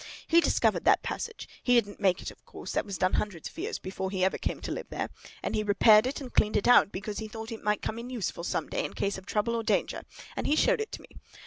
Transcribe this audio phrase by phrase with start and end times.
[0.25, 3.77] He discovered that passage—he didn't make it, of course; that was done hundreds of years
[3.77, 7.19] before he ever came to live there—and he repaired it and cleaned it out, because
[7.19, 10.01] he thought it might come in useful some day, in case of trouble or danger;
[10.35, 11.09] and he showed it to me.